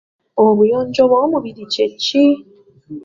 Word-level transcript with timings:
Obuyonjo 0.45 1.03
bw'omubiri 1.09 1.63
kye 1.73 1.87
ki? 2.03 2.25